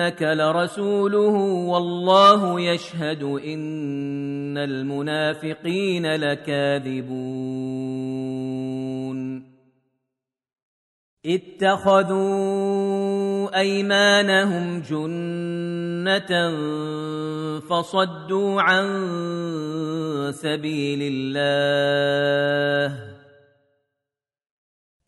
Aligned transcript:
إنك 0.00 0.22
لرسوله 0.22 1.36
والله 1.68 2.60
يشهد 2.60 3.22
إن 3.22 4.58
المنافقين 4.58 6.14
لكاذبون. 6.14 7.10
اتخذوا 11.26 12.20
أيمانهم 13.58 14.82
جنة 14.90 16.50
فصدوا 17.60 18.62
عن 18.62 18.86
سبيل 20.32 21.00
الله. 21.12 23.19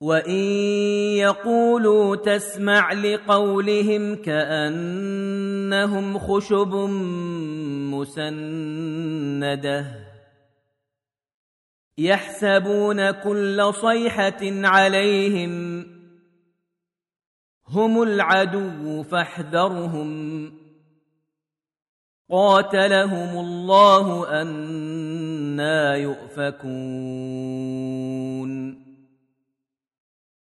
وان 0.00 0.40
يقولوا 1.16 2.16
تسمع 2.16 2.92
لقولهم 2.92 4.14
كانهم 4.14 6.18
خشب 6.18 6.74
مسنده 7.94 9.86
يحسبون 11.98 13.10
كل 13.10 13.74
صيحه 13.74 14.40
عليهم 14.42 15.86
هم 17.68 18.02
العدو 18.02 19.02
فاحذرهم 19.02 20.52
قاتلهم 22.30 23.38
الله 23.38 24.40
أنا 24.42 25.96
يؤفكون 25.96 27.46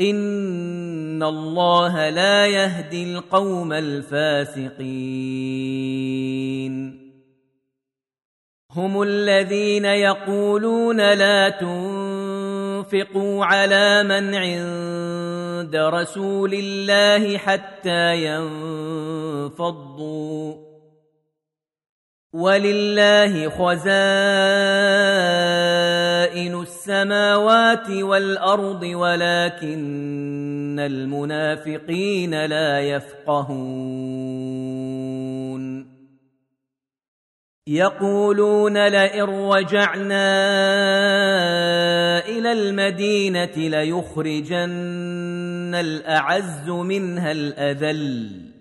ان 0.00 1.22
الله 1.22 2.08
لا 2.10 2.46
يهدي 2.46 3.12
القوم 3.12 3.72
الفاسقين 3.72 4.74
هم 8.70 9.02
الذين 9.02 9.84
يقولون 9.84 10.96
لا 10.96 11.48
تنفقوا 11.48 13.44
على 13.44 14.02
من 14.02 14.34
عند 14.34 15.76
رسول 15.76 16.54
الله 16.54 17.38
حتى 17.38 18.24
ينفضوا 19.46 20.54
ولله 22.32 23.48
خزائن 23.50 24.74
السماوات 26.60 27.90
والأرض 27.90 28.82
ولكن 28.82 30.78
المنافقين 30.80 32.44
لا 32.44 32.80
يفقهون. 32.80 34.34
يقولون 37.68 38.88
لئن 38.88 39.22
رجعنا 39.22 40.24
إلى 42.28 42.52
المدينة 42.52 43.56
ليخرجن 43.56 44.64
الأعز 45.74 46.68
منها 46.68 47.32
الأذل. 47.32 48.53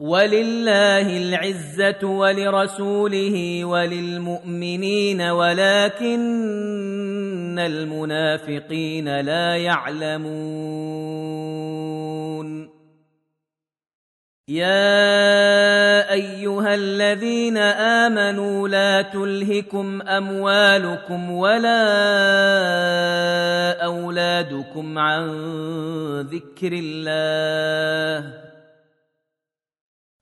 ولله 0.00 1.16
العزة 1.16 2.04
ولرسوله 2.04 3.64
وللمؤمنين 3.64 5.22
ولكن 5.22 6.26
المنافقين 7.58 9.20
لا 9.20 9.56
يعلمون. 9.56 11.16
يا 14.48 16.12
أيها 16.12 16.74
الذين 16.74 17.56
آمنوا 17.56 18.68
لا 18.68 19.02
تلهكم 19.02 20.02
أموالكم 20.02 21.30
ولا 21.30 21.82
أولادكم 23.84 24.98
عن 24.98 25.30
ذكر 26.20 26.72
الله. 26.72 28.15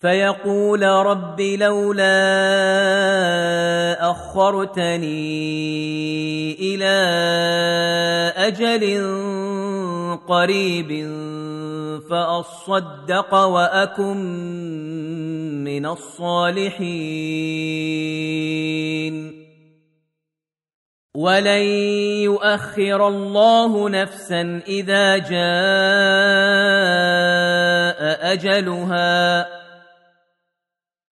فيقول 0.00 0.82
رب 0.82 1.40
لولا 1.40 2.10
أخرتني 4.10 5.10
إلى 6.60 6.96
أجل 8.36 8.84
قريب 10.28 10.90
فأصدق 12.10 13.34
وأكن 13.34 14.16
من 15.64 15.86
الصالحين. 15.86 17.20
ولن 21.14 21.62
يؤخر 22.24 23.08
الله 23.08 23.88
نفسا 23.88 24.62
إذا 24.68 25.18
جاء 25.18 25.40
أجلها. 28.32 29.59